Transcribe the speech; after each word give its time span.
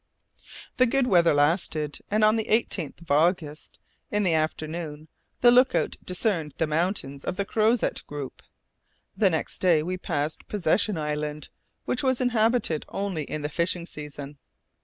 The 0.77 0.87
good 0.87 1.05
weather 1.05 1.35
lasted, 1.35 1.99
and 2.09 2.23
on 2.23 2.35
the 2.35 2.45
18th 2.45 3.01
of 3.01 3.11
August, 3.11 3.77
in 4.09 4.23
the 4.23 4.33
afternoon, 4.33 5.09
the 5.41 5.51
look 5.51 5.75
out 5.75 5.95
discerned 6.03 6.55
the 6.57 6.65
mountains 6.65 7.23
of 7.23 7.37
the 7.37 7.45
Crozet 7.45 8.01
group. 8.07 8.41
The 9.15 9.29
next 9.29 9.59
day 9.59 9.83
we 9.83 9.97
passed 9.99 10.47
Possession 10.47 10.97
Island, 10.97 11.49
which 11.85 12.03
is 12.03 12.19
inhabited 12.19 12.83
only 12.89 13.25
in 13.25 13.43
the 13.43 13.47
fishing 13.49 13.85
season. 13.85 14.39